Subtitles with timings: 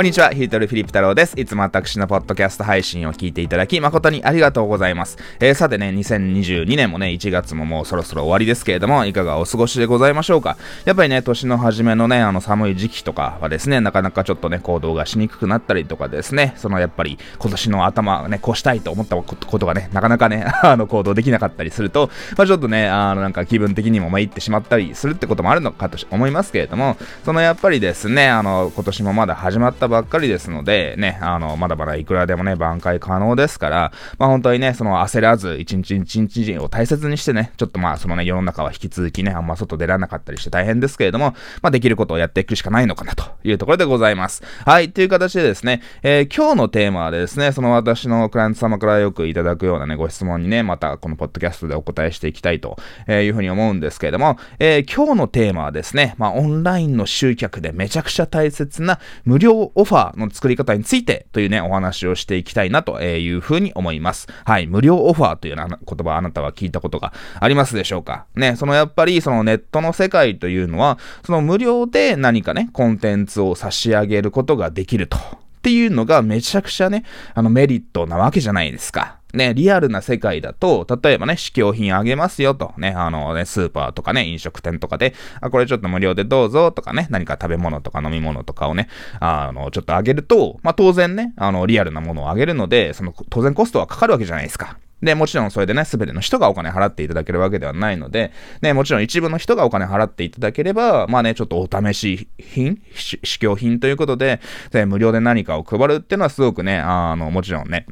[0.00, 1.38] こんにちは、ヒートルフィリップ太郎です。
[1.38, 5.18] いつも私のポッドキャスト配信を聞いていただき、誠にありがとうございます。
[5.40, 10.56] えー、さてね、2022年もね、1月ももうそろそろ終わりですけれども、いかがお過ごしでございましょうか？
[10.86, 44.42] やっぱりね、年の初めのね、あの寒い時期とかはですね、なかなかちょっとね、行動がしにくくなったりとかですね、そのやっぱり今年の頭ね、こうしたいと思ったことがね、なかなかね、 あの行動できなかったりすると、まあちょっとね、あのなんか気分的にも参ってしまったりするってこともあるのかと思いますけれども、そのやっぱりですね、あの、今年もまだ始まったばっかりですので、ね、あの、まだまだいくらでもね、挽回可能ですから、まあ本当にね、その焦らず、一日一日を大切にしてね、ちょっとまあそのね、世の中は引き続きね、あんま外出られなかったりして大変ですけれども、まあできることをやっていくしかないのかなというところでございます。
[44.64, 52.78] はい、という形でですね、えー、今日のテーマはですね、その私のクライアント様からよくいただくようなね、ご質問にね、またこのポッドキャストでお答えしていきたいと
[53.08, 64.28] いうふうに思うんですけれども、えー、今日のテーマはですね、まあオンラインの集客でめちゃくちゃ大切な無料オファーの作り方についてというね、お話をしていきたいなというふうに思います。
[64.44, 64.66] はい。
[64.66, 68.26] 無料オファーという言葉あなたは聞いたことがありますでしょうか？
[68.34, 75.16] ね、そのやっぱりそのネットの世界というのは、その無料で何かね、コンテンツを差し上げることができると。
[75.16, 79.19] っていうのがめちゃくちゃね、あのメリットなわけじゃないですか。
[79.34, 88.88] ね、リアルな世界だと、例えばね、試供品あげますよと、ね、あのね、スーパーとかね、飲食店とかで、あ、これちょっと無料でどうぞとかね、何か食べ物とか飲み物とかをね、
[89.20, 94.78] あの、ちょっとあげると、まあ、当然ね、あの、リアルなものをあげるので、その、当然コストはかかるわけじゃないですか。
[95.02, 107.86] で、もちろんそれでね、すべての人がお金払っていただけるわけではないので、ね、もちろん一部の人がお金払っていただければ、まあね、ちょっとお試し品試供品ということで、で無料で何かを配るっていうのはすごくね、あの、もちろんね、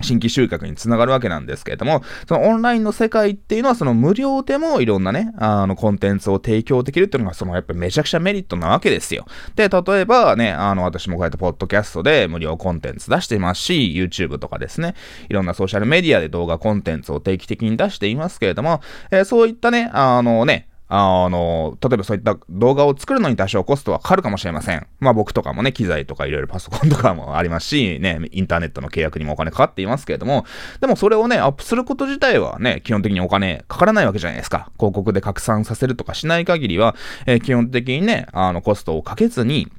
[0.00, 9.26] 新規集客につながるわけなんですけれども、そのオンラインの世界っていうのはその無料でもいろんなね、あのコンテンツを提供できるっていうのがそのやっぱりめちゃくちゃメリットなわけですよ。
[9.54, 14.94] で、例えばね、あの私もこうやってポッドキャストで無料コンテンツ出していますし、YouTube とかですね、
[15.28, 18.80] いろんなソーシャルメディアで動画コンテンツを定期的に出していますけれども、
[19.10, 24.86] えー、そういったね、あのね、あの、例えばそういった動画を作るのに多少コストはかかるかもしれません。
[24.98, 30.44] まあ僕とかもね、機材とかいろいろパソコンとかもありますし、ね、インターネットの契約にもお金かかっていますけれども、
[30.80, 34.72] でもそれをね、アップすること自体はね、基本的にお金かからないわけじゃないですか。
[34.78, 36.96] 広告で拡散させるとかしない限りは、
[37.26, 39.70] えー、基本的にね、あの、コストをかけずに、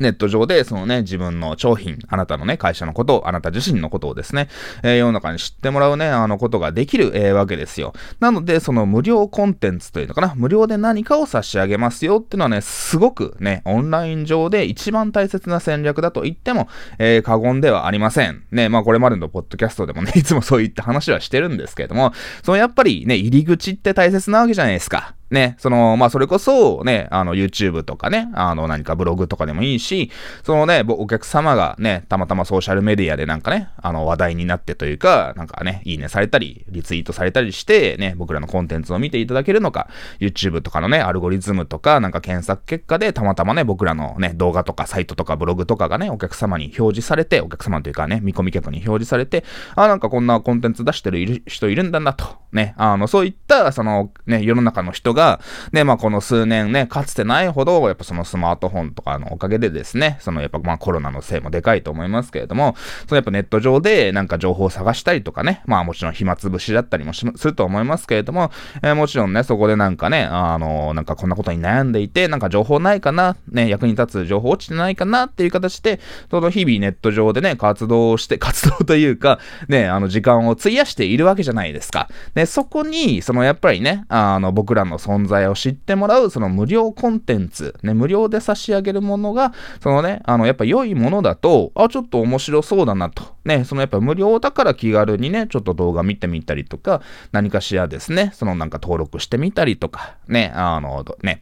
[0.00, 4.48] ネット上で、そのね、自分の商品、あなたのね、会社のことを、あなた自身のことをですね、
[4.82, 7.92] えー、世の中に知ってもらうね、あのことができる、えー、わけですよ。
[8.20, 16.68] なので、その無料コンテンツというのかな、無料で何かを差し上げますよっていうのはね、すごくね、オンライン上で一番大切な戦略だと言っても、
[16.98, 18.44] えー、過言ではありません。
[18.50, 22.12] ね、まあこれまでのポッドキャストでもね、 いつもそういった話はしてるんですけれども、
[22.42, 25.14] そのやっぱりね、入り口って大切なわけじゃないですか。
[25.30, 30.10] ね、その、まあ、それこそ、ね、あの、YouTube とかね、あの、何かブログとかでもいいし、
[30.44, 39.88] そのね、お客様がね、たまたまソーシャルメディアでなんかね、あの、話題になってというか、なんかね、いいねされたり、リツイートされたりして、ね、僕らのコンテンツを見ていただけるのか、
[40.20, 55.40] YouTube とかのね、アルゴリズムとか、なんか検索結果で、たまたまね、僕らのね、動画とかサイトとかブログとかがね、お客様に表示されて、お客様というかね、見込み客に表示されて、あ、なんかこんなコンテンツ出してる人いるんだなと、ね、あの、そういった、その、ね、世の中の人が、
[55.72, 62.76] ね、まあ、この数年ね、かつてないほど、やっぱそのスマートフォンとかのおかげでですね、そのやっぱまあコロナのせいもでかいと思いますけれども、
[63.08, 68.50] そのやっぱネット上でなんか情報を探したりとかね、まあもちろん暇つぶしだったりもすると思いますけれども、
[68.82, 79.38] えー、もちろんね、そこでなんかね、あの、なんかこんなことに悩んでいて、なんか情報ないかな、ね、役に立つ情報落ちてないかなっていう形で、その日々ネット上でね、活動して、活動というか、
[79.68, 82.08] ね、あの時間を費やしているわけじゃないですか。
[82.34, 93.22] で、そこに、そのやっぱりね、あの僕らの存在を知ってもらう、その無料コンテンツ、ね、無料で差し上げるものが、そのね、あの、やっぱ良いものだと、あ、ちょっと面白そうだなと。
[93.44, 97.02] ね、そのやっぱ無料だから気軽にね、ちょっと動画見てみたりとか、
[97.32, 101.40] 何かしらですね、そのなんか登録してみたりとか、ね、あの、ね、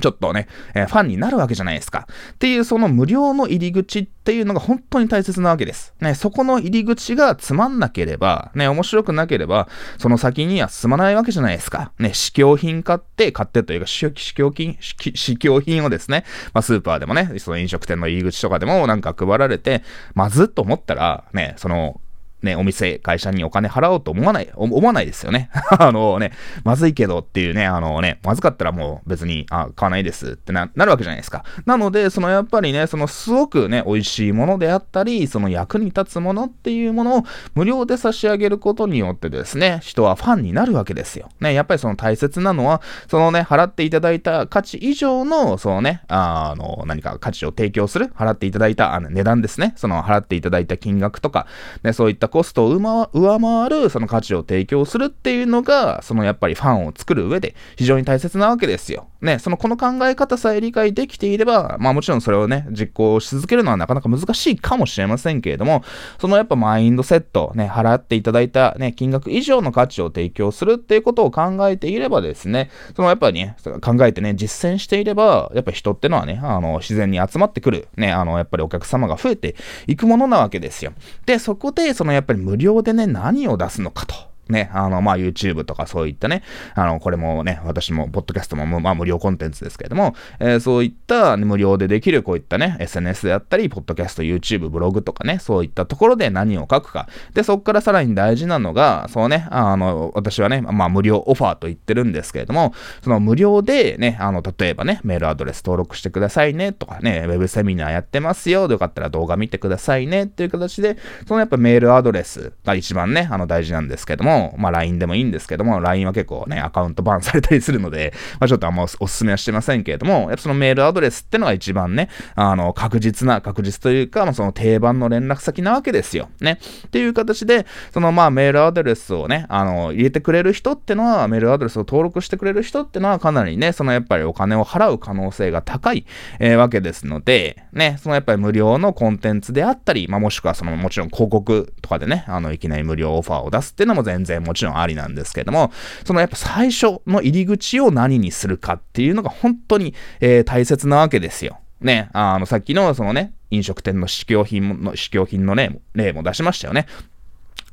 [0.00, 2.06] ちょっとね、えー、ファンになるわけじゃないですか。
[2.34, 5.94] っていうその無料の入り口っていうのが本当に大切なわけです。
[6.00, 11.92] ね、そこの入り口がつまんなければ、ね、面白くなければ、その先には進まないわけじゃないですか。
[11.98, 19.82] ね、試供品買って、買ってというか、試供品、試供品をですね、まあスーパーでもね、その飲食店の入り口とかでもなんか配られて、
[20.14, 22.00] まずっと思ったら、ね、その、
[22.42, 25.50] ね、お店、会社にお金払おうと思わない、思わないですよね。
[25.78, 26.32] あのね、
[26.64, 31.44] まずいけどっていうね、あのね、まずかったらもう別に、あ、買わないですってな、なるわけじゃないですか。
[31.64, 37.24] なので、そのやっぱりね、そのすごくね、美味しいものであったり、その役に立つものっていうものを
[37.54, 41.30] 無料で差し上げることによってですね、人はファンになるわけですよ。
[41.40, 49.72] ね、やっぱりその大切なのは、そのね、払っていただいた価値以上の、そのね、あの、何か価値を提供する、払っていただいたあの値段ですね。
[49.76, 51.46] その払っていただいた金額とか、
[51.82, 53.08] ね、そういったコストを上
[53.40, 59.08] 回るその価値を提供するっていうのが、そのやっぱりファンを作る上で非常に大切なわけですよ。
[59.20, 65.82] ね、そのこの考え方さえ理解できていれば、まあもちろんそれをね、実行し続けるのはなかなか難しいかもしれませんけれども、
[66.20, 80.92] そのやっぱマインドセット、ね、払っていただいたね、金額以上の価値を提供するっていうことを考えていればですね、そのやっぱりね、考えてね、実践していれば、やっぱ人ってのはね、あの、自然に集まってくる、ね、あの、やっぱりお客様が増えていくものなわけですよ。
[81.24, 84.35] で、そこで、そのやっぱり無料でね、何を出すのかと。
[84.48, 86.42] ね、あの、まあ、YouTube とかそういったね、
[86.74, 97.08] あの、これもね、私も、ポッドキャストも、まあ、無料コンテンツですけれども、えー、そういった、無料でできるこういったね、SNS であったり、ポッドキャスト、YouTube、ブログとかね、そういったところで何を書くか。
[97.34, 110.96] で、そこからさらに大事なのが、そうね、あの、私はね、まあ、無料オファーと言ってるんですけれども、その無料でね、あの、例えばね、メールアドレス登録してくださいね、とかね、ウェブセミナーやってますよ、よかったら動画見てくださいね、っていう形で、
[111.26, 126.28] そのやっぱメールアドレスが一番ね、あの、大事なんですけども、まあ、LINE でもいいんですけども、LINE は結構ね、アカウントバンされたりするので、まあ、ちょっとあんまおすすめはしてませんけれども、やっぱそのメールアドレスってのが一番ね、あの、確実な、確実というか、まあ、その定番の連絡先なわけですよ。
[126.40, 126.58] ね。
[126.86, 136.06] っていう形で、そのまあメールアドレスをね、あの、入れてくれる人ってのは、メールアドレスを登録してくれる人ってのはかなりね、そのやっぱりお金を払う可能性が高い、
[136.38, 145.72] えー、わけですので、ね、そのやっぱり無料のコンテンツであったり、まあもしくはそのもちろん広告とかでね、あの、いきなり無料オファーを出すっていうのも全然もちろんありなんですけども、
[146.04, 151.58] そのやっぱ最初の入り口を何にするかっていうのが本当に、えー、大切なわけですよ。
[151.80, 156.86] ね、あの、さっきのそのね、飲食店の試供品の、試供品の例も、例も出しましたよね。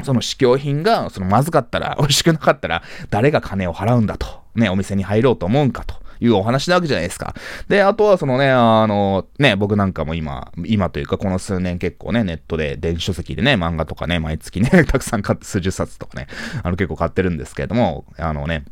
[0.04, 6.03] その試供品が、そのまずかったら、美味しくなかったら、誰が金を払うんだと、ね、お店に入ろうと思うんかと。
[6.20, 7.36] いうお話なわけじゃないですか。
[7.68, 16.28] で、あとはそのね、あの、ね、僕なんかも今、今というかこの数年結構ね、ネットで電子書籍でね、漫画とかね、毎月ね、 たくさん買って数十冊とかね、
[16.64, 18.66] あの結構買ってるんですけれども、あのね、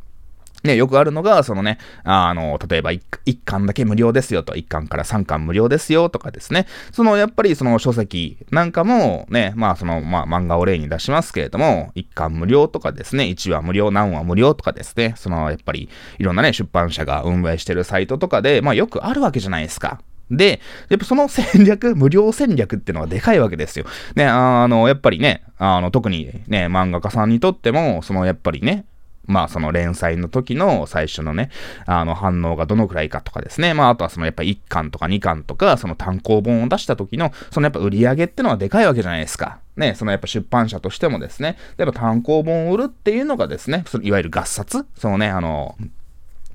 [0.64, 20.02] ね、よくあるのが、そのね、あの、例えば 1, 1巻だけ無料ですよと、1巻から3巻無料ですよとかですね、そのやっぱりその書籍なんかもね、まあその、まあ漫画を例に出しますけれども、1巻無料とかですね、1話無料、何話無料とかですね、そのやっぱりいろんなね、出版社が運営してるサイトとかで、まあよくあるわけじゃないですか。
[20.32, 23.86] で、やっぱその戦略、無料戦略ってのはでかいわけですよ。
[24.16, 28.86] ね、あの、やっぱりね、あの、特にね、漫画家さんにとっても、そのやっぱりね、
[29.26, 31.50] まあその連載の時の最初のね、
[31.86, 33.74] あの反応がどのくらいかとかですね。
[33.74, 39.60] まああとはそのやっぱ1巻とか2巻とか、その単行本を出した時の、そのやっぱ売り上げってのはでかいわけじゃないですか。
[39.78, 45.76] ね、そのやっぱ出版社としてもですね、やっぱ単行本を売るっていうのがですね、そのいわゆる合冊そのね、あの、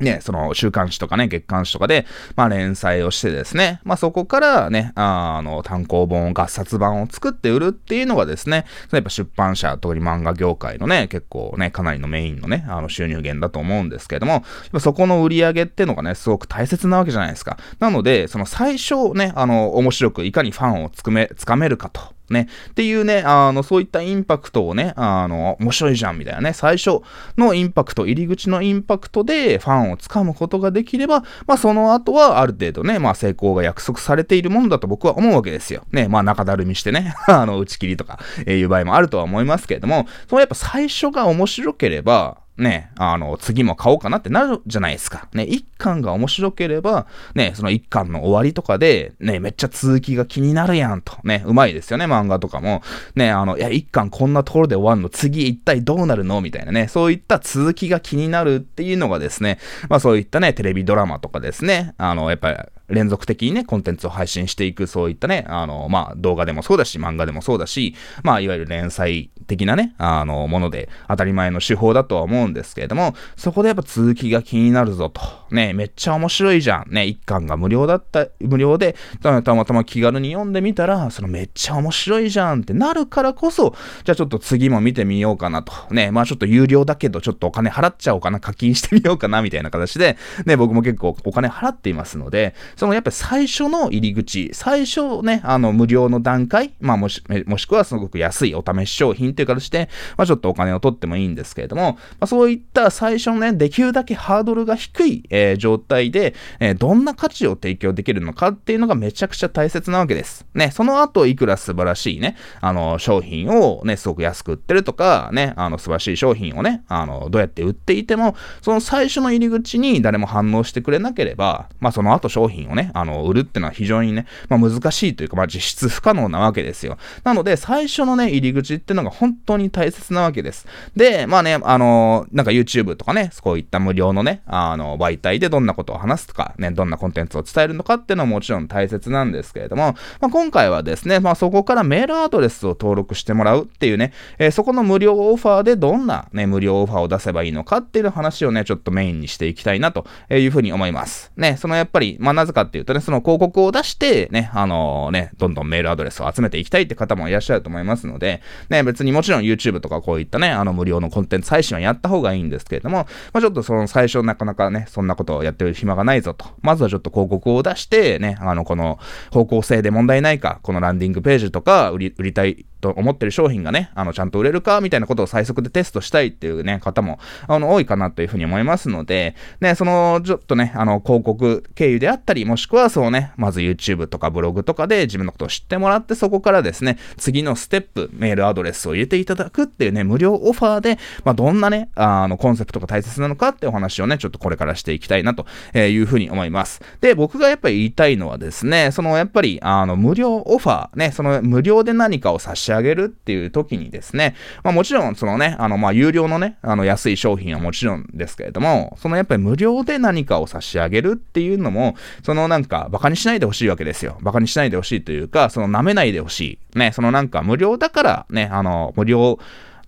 [0.00, 2.06] ね、その週刊誌とかね、月刊誌とかで、
[2.37, 14.44] まあ連載をしてですね、まあそこからね、あの、単行本、合冊版を作って売るっていうのがですね、やっぱ出版社、特に漫画業界のね、結構ね、かなりのメインのね、あの収入源だと思うんですけれども、
[14.78, 17.58] そこの売り上げっていうのがね、すごく大切なわけじゃないですか。
[17.78, 22.15] なので、その最初ね、あの、面白くいかにファンをつくめ、つかめるかと。
[22.31, 22.49] ね。
[22.70, 27.00] っていうね、あの、そういったインパクトをね、あの、面白いじゃんみたいなね、最初
[27.36, 35.84] のインパクト、入り口のインパクトでファンをつかむことができれば、まあその後はある程度ね、まあ成功が約束されているものだと僕は思うわけですよ。
[35.93, 45.29] ね、まあ中だるみしてね、 あの、打ち切りとか、えいう場合もあるとは思いますけれども、そのやっぱ最初が面白ければ、ね、あの、次も買おうかなってなるじゃないですか。
[45.34, 51.19] ね、一巻が面白ければ、ね、その一巻の終わりとかで、ね、めっちゃ続きが気になるやんと。
[51.22, 52.82] ね、うまいですよね、漫画とかも。
[53.15, 56.41] ね、あの、いや、一巻こんなところで終わるの、次一体どうなるの？
[56.41, 59.58] みたいなね、そういった続きが気になるっていうのがですね、
[59.89, 75.20] まあそういったね、テレビドラマとかですね、あの、やっぱり、連続的にね、コンテンツを配信していく、そういったね、あの、まあ、動画でもそうだし、漫画でもそうだし、まあ、いわゆる連載的なね、あの、もので当たり前の手法だとは思うんですけれども、そこでやっぱ続きが気になるぞと。
[75.50, 76.93] ね、めっちゃ面白いじゃん。
[76.93, 83.74] ね、一巻が無料だった、無料で、たまたま気軽に読んでみたら、そのめっちゃ面白いじゃんってなるからこそ、
[84.05, 85.72] じゃあちょっと次も見てみようかなと。
[85.93, 110.46] ね、まあちょっと有料だけど、ちょっとお金払っちゃおうかな、課金してみようかな、みたいな形で、ね、僕も結構お金払っていますので、そのやっぱり最初の入り口、最初ね、あの、無料の段階、まあもし、もしくはすごく安いお試し商品という形で、まあちょっとお金を取ってもいいんですけれども、まあそういった最初のね、できるだけハードルが低い、えー、状態で、えー、どんな価値を提供できるのかっていうのがめちゃくちゃ大切なわけです。
[110.54, 126.99] ね、その後いくら素晴らしいね、あの、商品をね、すごく安く売ってるとか、ね、あの、素晴らしい商品をね、あの、どうやって売っていても、その最初の入り口に誰も反応してくれなければ、まあその後商品をね、あの、売るってのは非常にね、まあ難しいというか、まあ実質不可能なわけですよ。
[127.25, 130.67] なので、最初のね、入り口ってのが本当に大切なわけです。
[130.94, 151.32] で、まあね、あの、なんか YouTube とかね、こういった無料のね、あの、媒体でどんなことを話すとか、ね、どんなコンテンツを伝えるのかっていうのはもちろん大切なんですけれども、まあ今回はですね、まあそこからメールアドレスを登録してもらうっていうね、えー、そこの無料オファーでどんなね、無料オファーを出せばいいのかっていう話をね、ちょっとメインにしていきたいなというふうに思います。
[151.37, 166.46] ね、そのやっぱり、まあなぜかっていうとね、その広告を出して、ね、あのー、ね、どんどんメールアドレスを集めていきたいって方もいらっしゃると思いますので、ね、別にもちろん YouTube とかこういったね、あの無料のコンテンツ配信はやった方がいいんですけれども、まあちょっとその最初なかなかね、そんなことをやってる暇がないぞと。
[166.63, 168.98] まずはちょっと広告を出して、ね、あの、この
[169.31, 196.81] 方向性で問題ないか、このランディングページとか売り、売りたいと思ってる商品がね、あの、ちゃんと売れるか、みたいなことを最速でテストしたいっていうね、方も、あの、多いかなというふうに思いますので、ね、その、ちょっとね、あの、広告経由であったり、もしくはそうね、まず YouTube とかブログとかで自分のことを知ってもらって、そこからですね、次のステップ、メールアドレスを入れていただくっていうね、無料オファーで、まあ、どんなね、あの、コンセプトが大切なのかってお話をね、ちょっとこれからしていきたいなというふうに思います。
[197.00, 214.18] で、僕がやっぱり言いたいのはですね、その、やっぱり、あの、無料オファー、ね、その、無料で何かを差し上げあげるっていう時にですね、まあもちろんそのね、あのまあ有料のね、あの安い商品はもちろんですけれども、そのやっぱり無料で何かを差し上げるっていうのも、そのなんか馬鹿にしないでほしいわけですよ。
[214.20, 216.78] 馬鹿にしないでほしいというか、その舐めないでほしい。
[216.78, 219.38] ね、そのなんか無料だからね、あの無料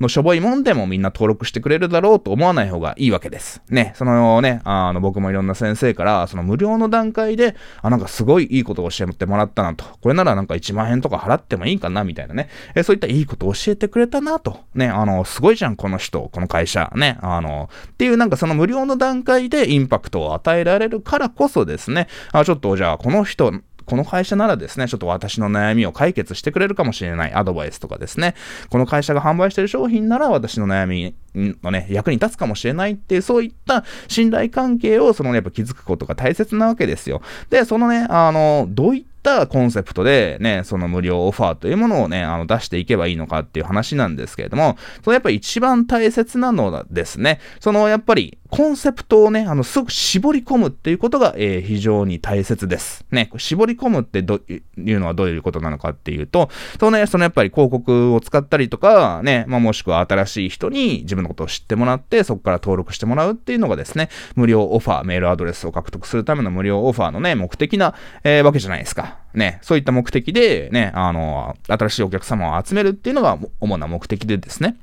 [0.01, 3.63] のしょぼいもんでもみんな登録してくれるだろうと思わない方がいいわけです。
[3.69, 9.85] ね、そのね、あの、僕もいろんな先生から、その無料の段階で、あ、なんかすごいいいことを教えてもらったなと。
[10.01, 12.49] これならなんか1万円とか払ってもいいかな、みたいなね。
[12.75, 14.61] えそういったいいことを教えてくれたなと。
[14.75, 16.93] ね、あの、すごいじゃん、この人、この会社。
[16.95, 23.53] ね、あの、っていうなんかその無料の段階でインパクトを与えられるからこそですね、あ、ちょっとじゃあこの人、
[23.89, 28.35] この会社ならですね、ちょっと私の悩みを解決してくれるかもしれないアドバイスとかですね、
[28.69, 37.23] この会社が販売してる商品なら私の悩みのね、役に立つかもしれないっていう、そういった信頼関係をそのねやっぱ気づくことが大切なわけですよ。
[37.49, 53.05] で、そのね、あの、どういったったコンセプトでね、その無料オファーというものをね、あの出していけばいいのかっていう話なんですけれども、そのやっぱり一番大切なのはですね、そのやっぱりコンセプトをね、あの、すごく絞り込むっていうことが、えー、非常に大切です。
[53.11, 56.49] ね、絞り込むってどいうのはどういうことなのかっていうと、
[56.81, 67.95] そのね、そのやっぱり広告を使ったりとか、ね、まあ、もしくは新しい人に自分のことを知ってもらって、そこから登録してもらうっていうのがですね、無料オファー、メールアドレスを獲得するための無料オファーのね、目的な、
[68.25, 69.18] えー、わけじゃないですか。
[69.35, 74.77] ね、そういった目的で、ね、あの、新しいお客様を集めるっていうのが主な目的でですね。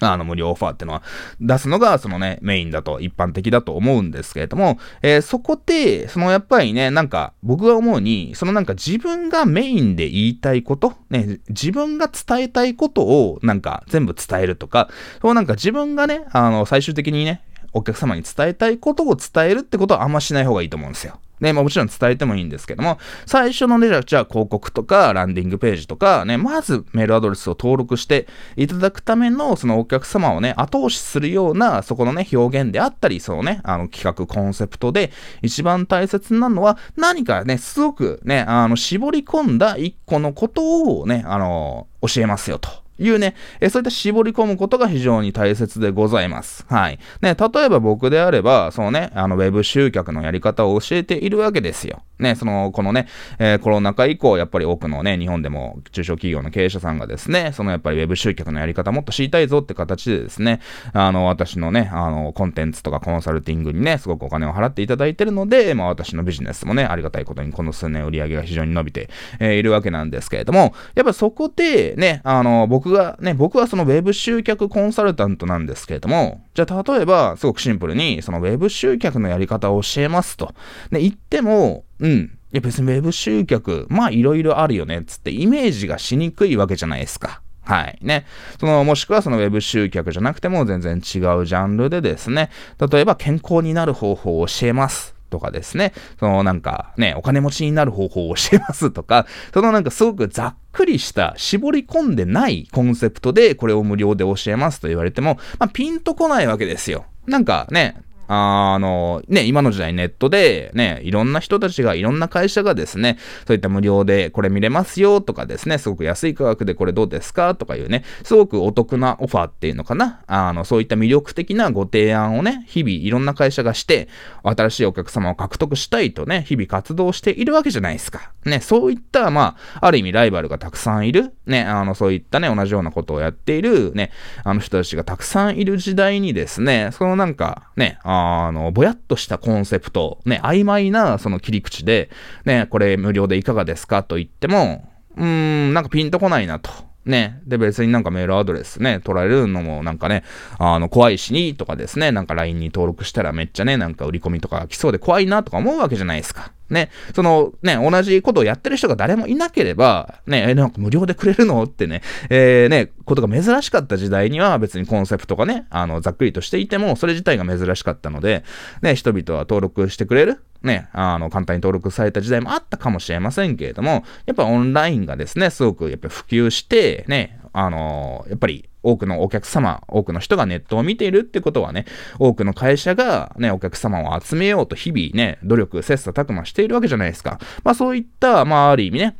[0.00, 1.02] あの、無料オファーっていうのは
[1.40, 14.88] 出すのが、そのね、メインだと、一般的だと思うんですけれども、えー、そこで、そのやっぱりね、なんか、僕が思うに、そのなんか自分がメインで言いたいこと、ね、自分が伝えたいことを、なんか全部伝えるとか、
[15.20, 21.18] そうなんか自分がね、あの、最終的にね、お客様に伝えたいことを伝えるってことはあんましない方がいいと思うんですよ。
[21.40, 42.87] ね、まあもちろん伝えてもいいんですけども、最初のね、じゃあ広告とかランディングページとかね、まずメールアドレスを登録していただくための、そのお客様をね、後押しするような、そこのね、表現であったり、そのね、あの企画、コンセプトで一番大切なのは、何かね、すごくね、あの、絞り込んだ一個のことをね、あの、教えますよと。
[42.98, 46.64] いうね、えそういった絞り込むことが非常に大切でございます。
[46.68, 46.98] はい。
[47.22, 52.02] ね、例えば僕であれば、そのね、あの、ウェブ集客のやり方を教えているわけですよ。
[52.18, 53.06] ね、その、このね、
[53.38, 60.60] えー、コロナ禍以降、やっぱり多くのね、日本でも中小企業の経営者さんがですね、そのやっぱりウェブ集客のやり方もっと知りたいぞって形でですね、
[60.92, 80.54] あの、私のね、あの、コンテンツとかコンサルティングにね、すごくお金を払っていただいてるので、まあ私のビジネスもね、ありがたいことにこの数年売り上げが非常に伸びて、えー、いるわけなんですけれども、やっぱそこでね、あの、僕がね、僕はそのウェブ集客コンサルタントなんですけれども、じゃあ例えば、すごくシンプルに、そのウェブ集客のやり方を教えますと。
[80.90, 82.38] ね、言っても、うん。
[82.52, 87.42] いや別にウェブ集客、まあいろいろあるよね、つってイメージがしにくいわけじゃないですか。
[87.62, 87.98] はい。
[88.00, 88.24] ね。
[88.58, 92.50] その、もしくはそのウェブ集客じゃなくても全然違うジャンルでですね、
[92.90, 95.18] 例えば健康になる方法を教えます。
[95.30, 107.04] とかですね、そのなんかね、お金持ちになる方法を教えます とか、そのなんかすごくざっくりした絞り込んでないコンセプトでこれを無料で教えますと言われても、まあ、ピンとこないわけですよ。
[107.26, 120.20] なんかね、あの、ね、今の時代ネットで、ね、いろんな人たちが、いろんな会社がですね、そういった無料でこれ見れますよとかですね、すごく安い価格でこれどうですかとかいうね、すごくお得なオファーっていうのかな？
[120.26, 124.08] あの、そういった魅力的なご提案をね、日々いろんな会社がして、
[124.42, 128.32] 新しいお客様を獲得したいとね、日々活動しているわけじゃないですか。
[128.44, 134.10] ね、そういった、まあ、ある意味ライバルがたくさんいる、ね、あの、そういったね、同じようなことをやっている、ね、
[134.44, 142.10] あの人たちがたくさんいる時代にですね、そのなんか、ね、ああの、ぼやっとしたコンセプト、ね、曖昧なその切り口で、
[142.44, 146.70] ね、これ無料でいかがですかと言っても、うーん、なんかピンとこないなと。
[147.04, 147.40] ね。
[147.46, 150.24] で、別になんかメールアドレスね、取られるのもなんかね、
[150.58, 156.52] あの、怖いしに、とかですね、なんか LINE に登録したらめっちゃね、なんか売り込みとか来そうで怖いなとか思うわけじゃないですか。
[156.70, 161.62] ね、そのね、同じことをやってる人が誰もいなければ、ね、なんか無料でくれるの？
[161.64, 168.44] ってね、えー、ね、ことが珍しかった時代には別にコンセプトがね、あの、ざっくりとしていても、それ自体が珍しかったので、
[168.82, 170.42] ね、人々は登録してくれる？
[170.62, 181.86] ね、あの、簡単に登録された時代もあったかもしれませんけれども、やっぱオンラインがですね、すごくやっぱ普及して、ね、あのやっぱり多くのお客様、多くの人がネットを見ているってことはね、
[182.20, 187.40] 多くの会社がね、お客様を集めようと日々ね、努力、切磋琢磨しているわけじゃないですか。
[187.64, 189.16] まあそういった、まあある意味ね、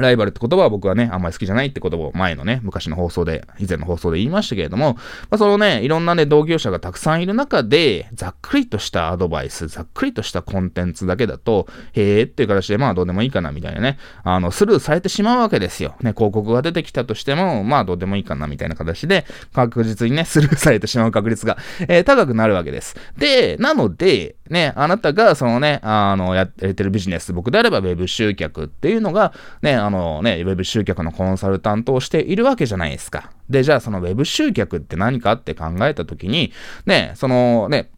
[0.00, 4.94] ライバルって言葉は僕はね、あんまり好きじゃないって言葉を前のね、昔の放送で、以前の放送で言いましたけれども、
[5.30, 15.94] まあ、そのね、いろんなね、同業者がたくさんいる中で、ざっくりとしたアドバイス、ざっくりとしたコンテンツだけだと、へーっていう形で、まあどうでもいいかなみたいなね、あの、スルーされてしまうわけですよ。
[16.00, 22.96] ね、広告が出てきたとしても、まあどうでもいいかなみたいな形で、確実にね、スルーされてしまう確率が、えー、高くなるわけです。
[23.16, 33.30] で、なので、ね、あなたがそのね、あの、やってるビジネス、僕であれば Web 集客っていうのが、ね、あのね、Web 集客のコンサルタントをしているわけじゃないですか。
[33.48, 36.52] で、じゃあその Web 集客って何かって考えたときに、
[36.84, 37.90] ね、そのね、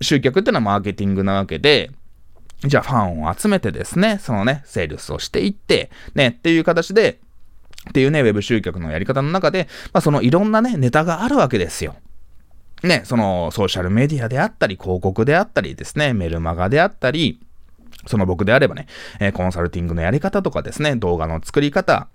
[0.00, 1.90] 集客ってのはマーケティングなわけで、
[2.64, 7.18] じゃあファンを集めてですね、そのね、セールスをしていって、ね、っていう形で、
[7.90, 11.96] っていうね、ウェブ集客のやり方の中で、まあそのいろんなね、ネタがあるわけですよ。
[12.82, 17.40] ね、そのソーシャルメディアであったり、広告であったりですね、メルマガであったり、
[18.06, 18.86] その僕であればね、
[19.18, 22.08] えー、コンサルティングのやり方とかですね、動画の作り方、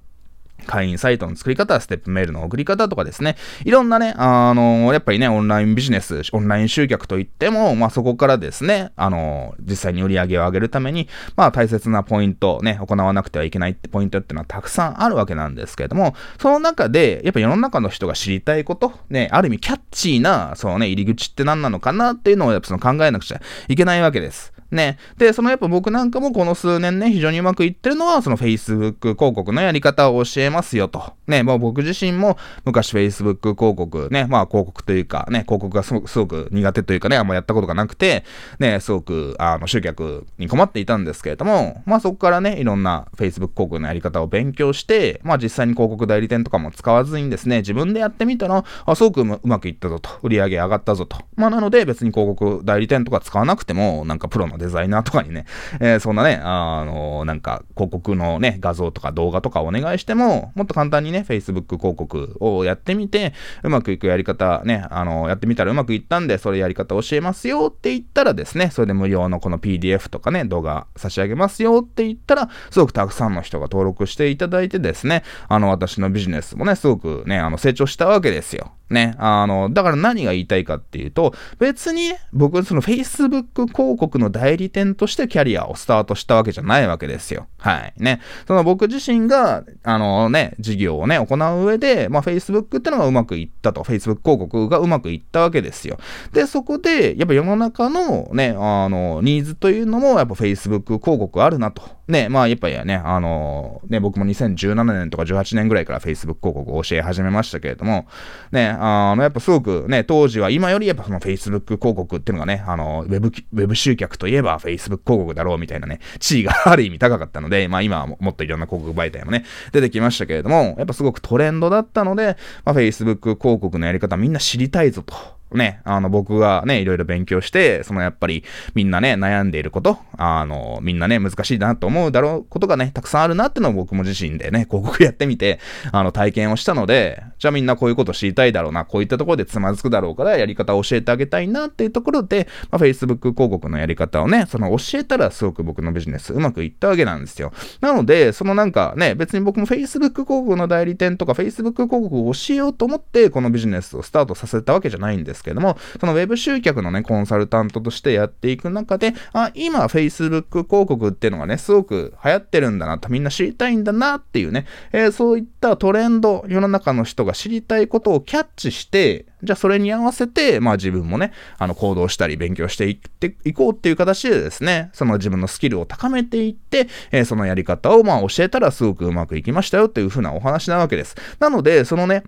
[0.65, 3.35] 会員サイトの作り方、ステップメールの送り方とかですね。
[3.65, 24.53] いろんなね、あのやっぱりね、オンラインビジネス、オンライン集客といっても、まあそこからですね、あの実際に売り上げを上げるために、まあ大切なポイント、ね、行わなくてはいけないってポイントっていうのはたくさんあるわけなんですけれども、その中で、やっぱ世の中の人が知りたいこと、ね、ある意味キャッチーな、そのね、入り口って何なのかなっていうのをやっぱその考えなくちゃいけないわけです。
[24.71, 24.97] ね。
[25.17, 31.13] で、そのやっぱ僕なんかもこの数年ね、非常にうまくいってるのは、その Facebook 広告のやり方を教えますよと。
[31.27, 38.23] ね、もう僕自身も昔 Facebook 広告ね、まあ広告というかね、広告がすごく苦手というかね、あんまやったことがなくて、
[38.59, 50.09] ね、すごくあの集客に困っていたんですけれども、まあそこからね、いろんな Facebook 広告のやり方を勉強して、まあ実際に広告代理店とかも使わずにですね、自分でやってみたら、あ、すごくうまくいったぞと。
[50.23, 51.17] 売り上げ上がったぞと。
[51.35, 55.45] まあなので別に広告代理店とか使わなくても、なんかプロのデザイナーとかにね、
[55.79, 78.71] えー、そんなね、あの、なんか広告のね、画像とか動画とかお願いしても、もっと簡単にね、Facebook 広告をやってみて、うまくいくやり方ね、あの、やってみたらうまくいったんで、それやり方教えますよって言ったらですね、それで無料のこの PDF とかね、動画差し上げますよって言ったら、すごくたくさんの人が登録していただいてですね、あの、私のビジネスもね、すごくね、あの、成長したわけですよ。
[78.91, 79.15] ね。
[79.17, 87.47] あの、だから何が言いたいかっていうと、別に僕、その Facebook 広告の代理店としてキャリアをスタートしたわけじゃないわけですよ。
[87.57, 87.93] はい。
[87.97, 88.21] ね。
[88.47, 93.81] その僕自身が、あのね、事業をね、行う上で、まあ Facebook ってのがうまくいったと。
[93.81, 95.97] Facebook 広告がうまくいったわけですよ。
[96.33, 102.01] で、そこで、やっぱ世の中のね、あの、ニーズというのも、やっぱ Facebook 広告あるなと。
[102.11, 108.05] ね、まあやっぱりね、あの、ね、僕も2017年とか18年ぐらいから Facebook 広告を教え始めましたけれども、
[108.51, 125.40] ね、あの、やっぱすごくね、当時は今よりやっぱその Facebook 広告っていうのがね、あの、ウェブ、ウェブ集客といえば Facebook 広告だろうみたいなね、地位がある意味高かったので、 まあ今はもっといろんな広告媒体もね、出てきましたけれども、やっぱすごくトレンドだったので、まあ Facebook 広告のやり方みんな知りたいぞと。
[125.53, 135.59] ね、あの、僕がね、いろいろ勉強して、そのやっぱりみんなね、悩んでいること、あの、みんなね、難しいなと思うだろうことがね、たくさんあるなってのを僕も自身でね、広告やってみて、
[135.91, 147.51] あの、体験をしたので、じゃあみんなこういうこと知りたいだろうな、こういったところでつまずくだろうから、やり方を教えてあげたいなっていうところで、まあ、Facebook 広告のやり方をね、その教えたらすごく僕のビジネスうまくいったわけなんですよ。
[147.81, 181.15] なので、そのなんかね、別に僕も Facebook 広告の代理店とか Facebook 広告を教えようと思って、このビジネスをスタートさせたわけじゃないんですですけども、その Web 集客のね、コンサルタントとしてやっていく中で、あ、今 Facebook 広告っていうのがね、すごく流行ってるんだなと、みんな知りたいんだなっていうね、えー、そういったトレンド、世の中の人が知りたいことをキャッチして、じゃあそれに合わせて、まあ自分もね、あの行動したり勉強していっていこうっていう形でですね、その自分のスキルを高めていって、えー、そのやり方をまあ教えたらすごくうまくいきましたよっていう風なお話なわけです。
[181.39, 182.23] なので、そのね、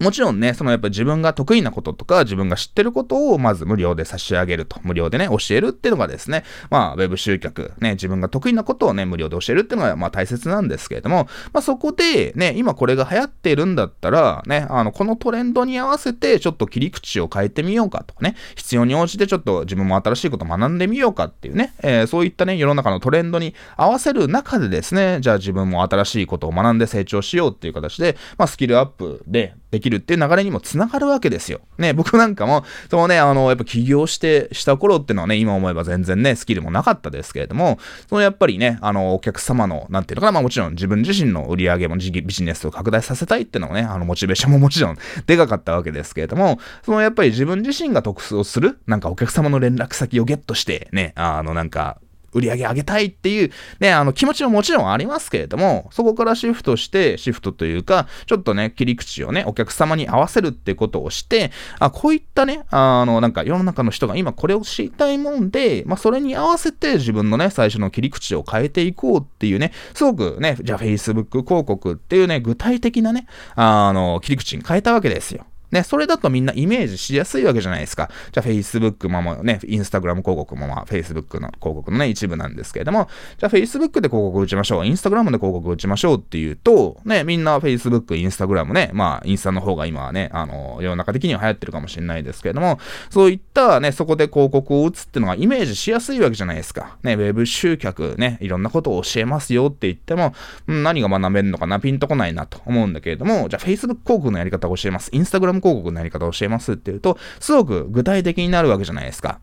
[0.00, 4.80] もちろんね、そのやっぱ自分が得意なこととか、自分が知ってることをまず無料で差し上げると。
[4.82, 31.60] 無料でね、教えるっていうのがですね、まあ、ウェブ集客、ね、自分が得意なことをね、無料で教えるっていうのがまあ大切なんですけれども、まあそこでね、今これが流行っているんだったら、ね、あの、このトレンドに合わせてちょっと切り口を変えてみようかとかね、必要に応じてちょっと自分も新しいことを学んでみようかっていうね、えー、そういったね、世の中のトレンドに合わせる中でですね、じゃあ自分も新しいことを学んで成長しようっていう形で、まあスキルアップでできるっていう流れにも繋がるわけですよ。
[31.78, 51.98] ね、僕なんかも、そのね、あの、やっぱ起業してした頃っていうのはね、今思えば全然ね、スキルもなかったですけれども、そのやっぱりね、あの、お客様の、なんていうのかな、まあもちろん自分自身の売り上げもビジネスを拡大させたいっていうのもね、あの、モチベーションももちろん でかかったわけですけれども、そのやっぱり自分自身が得をする、なんかお客様の連絡先をゲットして、ね、あの、なんか、
[52.32, 75.46] 売り上げ上げたいっていう、ね、あの気持ちももちろんありますけれども、そこからシフトして、シフトというか、ちょっとね、切り口をね、お客様に合わせるってことをして、あ、こういったね、あの、なんか世の中の人が今これを知りたいもんで、まあ、それに合わせて自分のね、最初の切り口を変えていこうっていうね、すごくね、じゃあ Facebook 広告っていうね、具体的なね、あの、切り口に変えたわけですよ。
[75.70, 78.10] ね、それだとみんなイメージしやすいわけじゃないですか。
[78.32, 92.78] じゃあ Facebook もね、インスタグラム広告もまあ Facebook の広告のね、一部なんですけれども、じゃあ Facebook で広告打ちましょう、インスタグラムで広告打ちましょうっていうと、ね、みんな Facebook、インスタグラムね、まあインスタの方が今はね、あの、世の中的には流行ってるかもしれないですけれども、
[93.10, 96.96] そういったね、そこで広告を打つっていうのがイメージしやすいわけじゃないですか。
[97.02, 100.34] ね、ウェブ集客ね、いろんなことを教えますよって言っても、
[100.70, 105.10] ん、何が学べるのかな、ピンとこないなと思うんだけれども、じゃあ Facebook 広告のやり方を教えます。
[105.12, 105.18] イ
[105.60, 109.40] 広告のやり方を教えますっていうと、すごく具体的になるわけじゃないですか。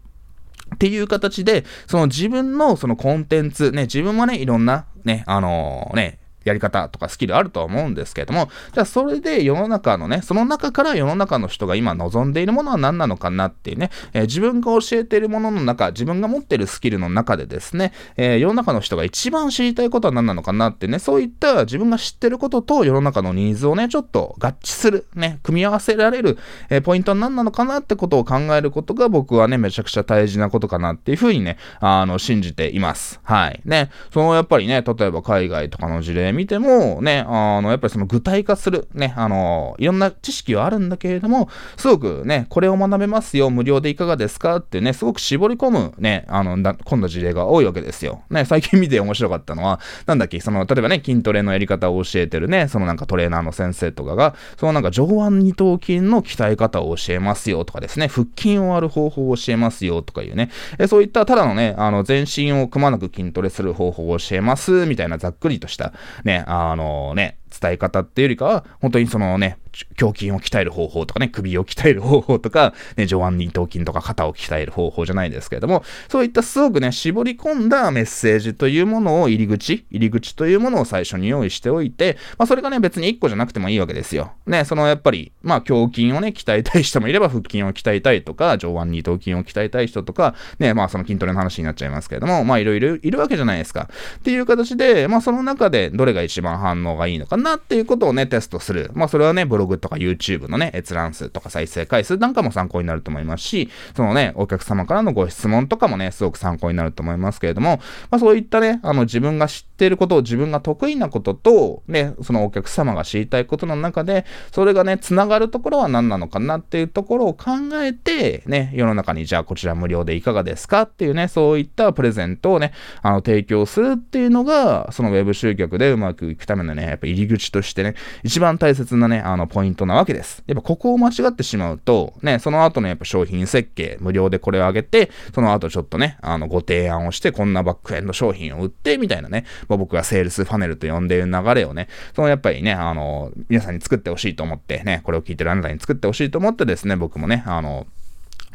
[0.73, 26.37] っていう形で、その自分のそのコンテンツ、ね、自分もね、いろんな、ね、あのー、ね、やり方とかスキルあるとは思うんですけれども、じゃあそれで世の中のね、その中から世の中の人が今望んでいるものは何なのかなっていうね、えー、自分が教えているものの中、自分が持っているスキルの中でですね、えー、世の中の人が一番知りたいことは何なのかなってね、そういった自分が知ってることと世の中のニーズをね、ちょっと合致する、ね、組み合わせられる、
[26.69, 33.19] えー、ポイントは何なのかなってことを考えることが僕はね、めちゃくちゃ大事なことかなっていうふうにね、あの、信じています。
[33.23, 33.61] はい。
[33.65, 48.21] ね、そのやっぱりね、例えば海外とかの事例見ても、ね、あの、やっぱりその具体化する、ね、あの、いろんな知識はあるんだけれども、すごくね、これを学べますよ、無料でいかがですかってね、すごく絞り込むね、あの、今度事例が多いわけですよ。
[48.29, 65.93] ね、最近見て面白かったのは、なんだっけ、その、例えばね、筋トレのやり方を教えてるね、そのなんかトレーナーの先生とかが、そのなんか上腕二頭筋の鍛え方を教えますよとかですね、腹筋を割る方法を教えますよとかいうね、えそういったただのね、あの、全身をくまなく筋トレする方法を教えます、みたいなざっくりとした、
[66.25, 69.57] ね、あのね、伝え方っていうよりかは、本当にそのね、
[69.99, 84.33] 胸筋を鍛える方法とかね、首を鍛える方法とか、ね、上腕二頭筋とか肩を鍛える方法じゃないですけれども、そういったすごくね、絞り込んだメッセージというものを入り口、入り口というものを最初に用意しておいて、まあそれがね、別に1個じゃなくてもいいわけですよ。
[84.47, 93.89] ね、そのやっぱり、まあ胸筋をね、鍛えたい人もいれば腹筋を鍛えたいとか、上腕二頭筋を鍛えたい人とか、ね、まあその筋トレの話になっちゃいますけれども、まあいろいろいるわけじゃないですか。
[94.19, 98.91] っていう形で、まあその中でどれが一番反応がいいのかなっていうことをね、テストする。
[98.93, 117.51] まあそれはね、ブログとか YouTube のね、閲覧数とか再生回数なんかも参考になると思いますし、そのね、お客様からのご質問とかもね、すごく参考になると思いますけれども、まあそういったね、あの自分が知っていることを自分が得意なことと、ね、そのお客様が知りたいことの中で、それがね、繋がるところは何なのかなっていうところを考
[117.83, 130.43] えて、ね、世の中にじゃあこちら無料でいかがですかっていうね、そういったプレゼントをね、あの提供するっていうのが、そのウェブ集客でうまくいくためのね、やっぱ入り口としてね、一番大切なね、あの、ポイントなわけです。
[130.47, 147.87] やっぱここを間違ってしまうと、ね、その後のやっぱ商品設計、無料でこれをあげて、その後ちょっとね、あの、ご提案をして、こんなバックエンド商品を売って、みたいなね、まあ、僕がセールスファネルと呼んでいる流れをね、そのやっぱりね、あの、皆さんに作ってほしいと思って、ね、これを聞いてるあなたに作ってほしいと思ってですね、僕もね、あの、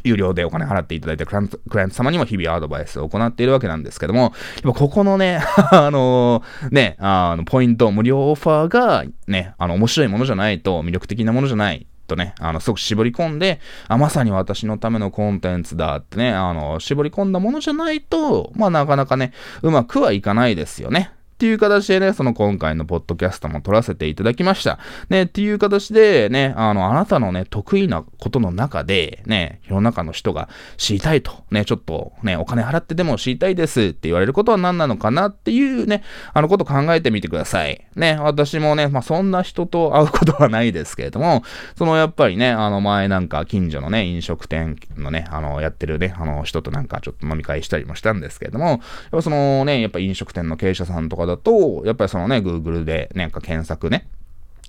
[0.05, 4.33] 有料でお金払っていただいたクライアントクライアント様にも日々アドバイスを行っているわけなんですけども、やっ
[4.63, 5.41] ぱここのね、
[5.73, 19.33] あのね、あの、ポイント、無料オファーがね、あの、面白いものじゃないと、魅力的なものじゃないとね、あの、すごく絞り込んで、あ、まさに私のためのコンテンツだってね、あの、絞り込んだものじゃないと、まあなかなかね、
[19.63, 21.13] うまくはいかないですよね。
[21.41, 24.79] っていう形でね、その今回のポッドキャストも撮らせていただきました。
[25.09, 36.03] ね、っていう形でね、あの、あなたのね、得意なことの中で、ね、世の中の人が知りたいと、ね、ちょっとね、お金払ってでも知りたいですって言われることは何なのかなっていうね、
[36.35, 37.87] あのこと考えてみてください。
[37.97, 41.43] ね、私もね、まあ、そんな人と会うことはないですけれども、
[41.75, 48.79] そのやっぱりね、あの前なんか近所のね、飲食店のね、あの、やってるね、あの人となんかちょっと飲み会したりもしたんですけれども、やっ
[49.13, 54.07] ぱそのね、やっぱ飲食店の経営者さんとかだと、やっぱりそのね、Google でなんか検索ね、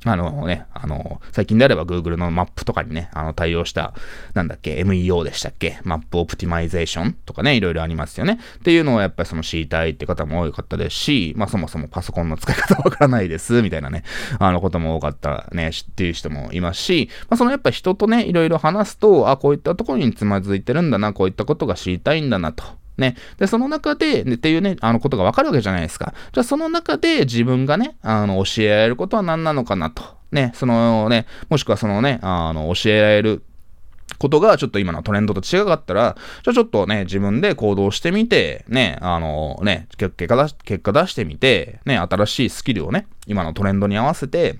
[0.03, 3.93] あのね、あの、最近であれば Google のマップとかにね、あの、対応した、
[4.33, 5.79] なんだっけ、MEO でしたっけ？
[5.83, 8.39] Map Optimization とかね、いろいろありますよね。
[8.57, 14.03] っていうのをやっぱりその知りたいって方も多かったですし、まあそもそもパソコンの使い方わからないです、みたいなね、
[14.39, 22.63] あのことも多かったね、知っていう人もいますし、まあそのやっぱ人とね、いろいろ話すと、あ、こういったところにつまずいてるんだな、こういったことが知りたいんだなと。
[22.97, 23.15] ね。
[23.37, 26.13] で、その中で、ね、っていうね、あのことがわかるわけじゃないですか。
[26.33, 30.03] じゃあその中で自分がね、あの、教えられることは何なのかなと。
[30.31, 33.43] ね、そのね、もしくはそのね、あの、教えられる
[34.17, 44.59] ことがちょっと今のトレンドと違かったら、じゃあちょっとね、自分で行動してみて、ね、あのね、結果出結果出してみて、ね、新しいスキルをね、今のトレンドに合わせて、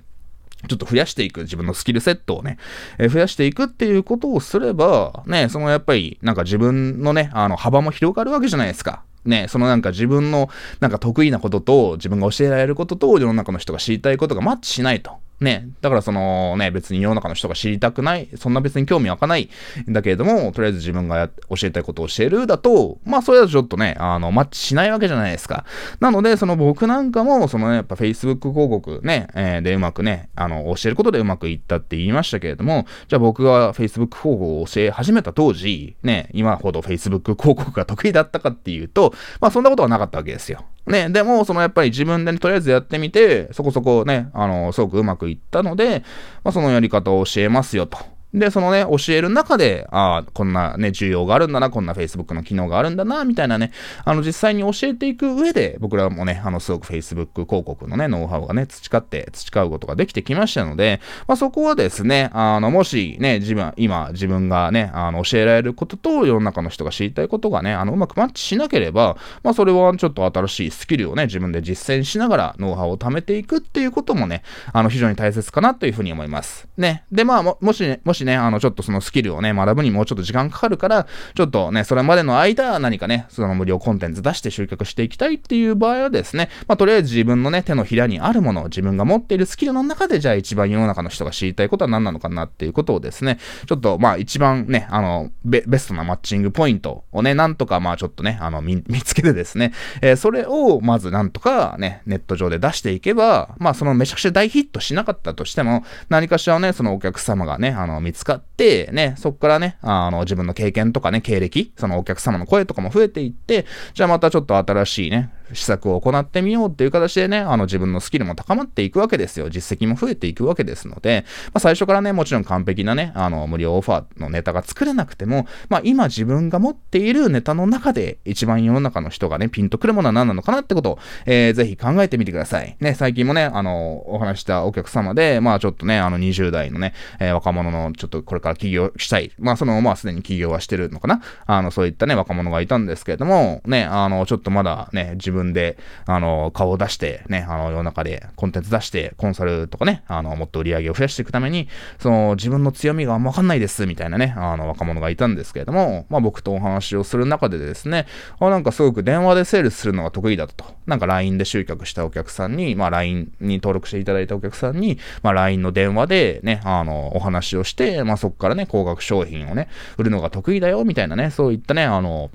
[0.68, 2.58] ちょっと増やしていく、自分のスキルセットをね、
[2.98, 9.02] えー、増やしていくっていうことをすれば、ね、そのやっぱり、なんか自分のね、あの、幅も広がるわけじゃないですか。
[9.24, 15.12] ね、そのなんか自分のなんか得意なことと自分が教えられることと世の中の人が知りたいことがマッチしないと。
[15.42, 19.50] ね、だからそのね、別に世の中の人が知りたくない、そんな別に興味湧かない
[19.88, 25.64] んだけれども、とりあえず自分が教えたいことを教えるだと、まあそれだとちょっとね、あの、マッチしないわけじゃないですか。
[26.00, 40.64] なので、その僕なんかも、そのね、やっぱ Facebook 広告ね、えー、でうまくね、あの、教えることでうまくいったって言いましたけれども、じゃあ僕が Facebook 広告を教え始めた当時、ね、今ほど Facebook 広告が得意だったかっていうと、まあそんなことはなかったわけですよ。
[40.86, 46.02] ね、でも、そのやっぱり自分で、ね、とりあえずやってみて、そこそこね、あの、すごくうまくいったので、
[46.42, 47.98] まあ、そのやり方を教えますよと。
[48.34, 53.72] で、そのね、教える中で、ああ、こんなね、需要があるんだな、こんな Facebook の機能があるんだな、みたいなね、
[54.04, 74.42] あの、実際に教えていく上で、僕らもね、あの、すごく Facebook 広告のね、ノウハウがね、培って、培うことができてきましたので、まあ、そこはですね、あの、もしね、自分、今、自分がね、あの、教えられることと、世の中の人が知りたいことがね、あの、うまくマッチしなければ、まあ、それはちょっと新しいスキルをね、自分で実践しながら、ノウハウを貯めていくっていうこともね、
[74.72, 76.66] あの、非常に大切かなというふうに思います。
[76.78, 77.04] ね。
[77.12, 119.50] で、まあ、も、もしね、もしね、あの、ちょっとそのスキルをね、学ぶにもうちょっと時間かかるから、ちょっとね、それまでの間、何かね、その無料コンテンツ出して集客していきたいっていう場合はですね、まあ、とりあえず自分のね、手のひらにあるものを、自分が持っているスキルの中で、じゃあ一番世の中の人が知りたいことは何なのかなっていうことをですね、ちょっとまあ一番ね、あの、ベベストなマッチングポイントをね、なんとかまあちょっとね、あの、 見つけてですね、えー、それをまずなんとかね、ネット上で出していけば、まあそのめちゃくちゃ大ヒットしなかったとしても、何かしらね、そのお客様がね、あの、見つかって、ね、そっからね、あの、自分の経験とかね、経歴、そのお客様の声とかも増えていって、じゃあまたちょっと新しいね、施策を行ってみようっていう形でね、あの自分のスキルも高まっていくわけですよ。
[119.50, 132.76] 実績も増えていくわけですので、まあ、最初からね、もちろん完璧なね、あの無料オファーのネタが作れなくても、まあ今自分が持っているネタの中で一番世の中の人がね、ピンとくるものは何なのかなってことを、えー、ぜひ考えてみてください。
[132.80, 139.32] ね、最近もね、あの、お話したお客様で、まあちょっとね、あの20代のね、えー、若者のちょっとこれから起業したい。
[139.38, 141.20] まあその、まあすでに起業はしてるのかな？
[141.46, 145.76] あの、そういったね、若者がいたんですけれども、ね、あの、ちょっとまだね、自分分で、
[146.06, 158.06] あの、顔を出して、ね、あの、世の中でコンテンツ出して、コンサルとかね、あの、もっと売り上げを増やしていくために、その、自分の強みがあんまわかんないです、みたいなね、あの、若者がいたんですけれども、まあ僕とお話をする中でですね、
[158.38, 160.64] あなんかすごく電話でセールするのが得意だと。
[160.86, 172.30] なんか LINE で集客したお客さんに、まあ LINE に登録していただいたお客さんに、まあ LINE の電話でね、あの、お話をして、まあそこからね、高額商品をね、売るのが得意だよ、みたいなね、そういったね、あの、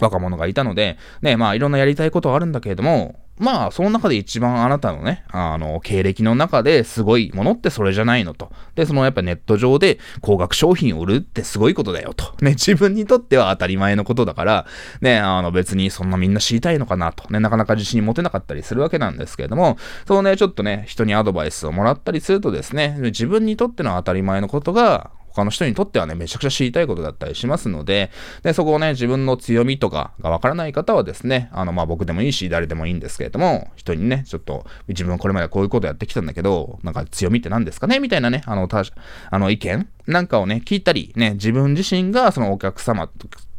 [0.00, 8.52] 若者がいたので、ね、まあいろんなやりたいことはあるんだけれども、まあ、その中で一番あなたのね、あの、経歴の中ですごいものってそれじゃないのと。
[8.76, 12.32] で、そのやっぱネット上で高額商品を売るってすごいことだよと。
[12.42, 14.66] ね、自分にとっては当たり前のことだから、
[15.00, 17.28] ね、あの別にそんなみんな知りたいのかなと。
[17.32, 28.10] ね、なかなか自信持てなかったりするわけなんですけれども、そうね、ちょっとね、人にアドバイスをもらったりするとですね、自分にとっての当たり前のことが、他の人にとってはね、めちゃくちゃ知りたいことだったりしますので、
[28.42, 37.98] で、そこをね、自分の強みとかがわからない方はですね、あの、まあ、僕でもいいし、誰でもいいんですけれども、人にね、ちょっと、自分はこれまでこういうことやってきたんだけど、なんか強みって何ですかね？
[37.98, 38.84] みたいなね、あの、た、
[39.30, 43.08] あの、意見なんかをね、聞いたり、ね、自分自身がそのお客様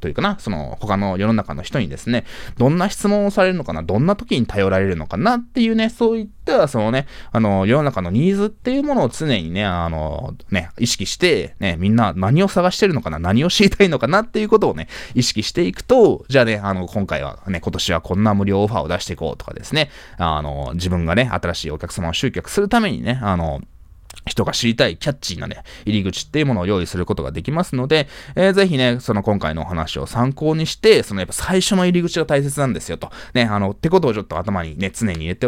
[0.05, 2.25] というかな、その他の世の中の人にですね、
[2.58, 23.62] どんな質問をされるのかな、どんな時に頼られるのかなっていうね、そういった、そのね、あの、世の中のニーズっていうものを常にね、あの、ね、意識して、ね、みんな何を探してるのかな、何を知りたいのかなっていうことをね、意識していくと、じゃあね、あの、今回はね、今年はこんな無料オファーを出していこうとかですね、あの、自分がね、新しいお客様を集客するためにね、あの、
[24.25, 33.12] 人が知りたいキャッチーなね、入り口っていうものを用意することができますので、えー、ぜひね、その今回のお話を参考にして、そのやっぱ最初の入り口が大切なんですよと。
[33.34, 35.47] ね、あの、ってことをちょっと頭にね、常に入れて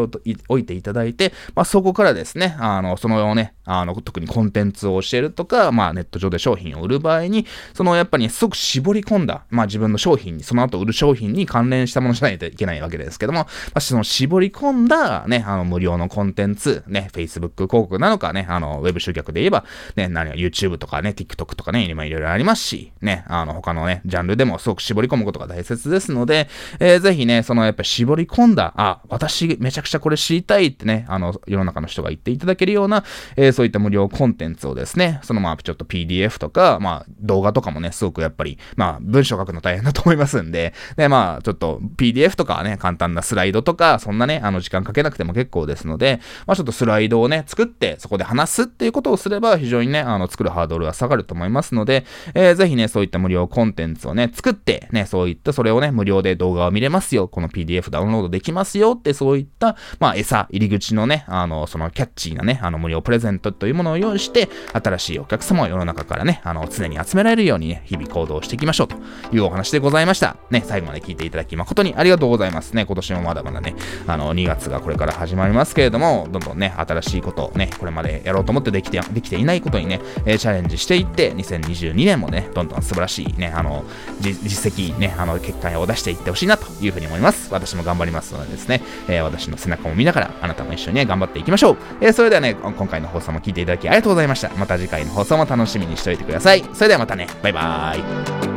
[0.49, 19.65] おいていただいて、まあそこからですね、あの、そのね、あの、特にコンテンツを教えるとか、まあネット上で商品を売る場合に、そのやっぱり、ね、すごく絞り込んだ、まあ自分の商品に、その後売る商品に関連したものじゃないといけないわけですけども、まあその絞り込んだね、あの無料のコンテンツ、ね、Facebook 広告なのかね、あの、ウェブ集客で言えば、
[19.96, 33.04] ね、何が YouTube とかね、TikTok とかね、今いろいろありますし、ね、あの、他のね、ジャンルでもすごく絞り込むことが大切ですので、えー、ぜひね、そのやっぱ絞り込んだ、あ、私めちゃくちゃこれ知りたいってね、あの、世の中の人が言っていただけるような、
[33.36, 68.95] えー、そういった無料コンテンツをですね、そのまあ、ちょっと PDF とか、まあ、動画とかもね、すごくやっぱり、まあ、文章書くの大変だと思いますんで、で、まあ、ちょっと PDF とかはね、簡単なスライドとか、そんなね、あの、時間かけなくても結構ですので、まあ、ちょっとスライドをね、作って、そこで話すっていうことをすれば、非常にね、あの、作るハードルは下がると思いますので、えー、ぜひね、そういった無料コンテンツをね、作って、ね、そういったそれをね、無料で動画を見れますよ、この PDF ダウンロードできますよって、そういった、まあ、餌、入り口のね、あの、そのキャッチーなね、あの、無料プレゼントというものを用意して、新しいお客様を世の中からね、あの、常に集められるようにね、日々行動していきましょうと
[69.36, 70.38] いうお話でございました。
[70.49, 72.86] ね、最後まで聞いていただき誠にありがとうございますね。
[72.86, 73.75] 今年もまだまだね、
[74.07, 83.86] あの、2月がこれから始まりますけれども、どんどんね、新しいことをね、これまでやろうと思ってできて、できていないことにね、えー、チャレンジしていって、2022年もね、どんどん素晴らしいね、あの、
[84.21, 87.54] 実績ね、あの、結果を出していってほしいなというふうに思います。
[87.54, 91.78] 私も頑張りますのでですね、えー、私の背中も見ながら、あなたも一緒にね、頑張っていきましょう。
[92.02, 94.50] えー、それではね、今回の放送も聞いていただきありがとうございました。
[94.58, 96.63] また次回の放送も楽しみにしておいてください。
[96.73, 98.57] それではまたね、バイバーイ。